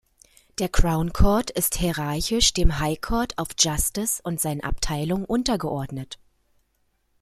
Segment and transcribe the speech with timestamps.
[0.57, 6.17] Der Crown Court ist hierarchisch dem "High Court of Justice" und seinen Abteilungen untergeordnet.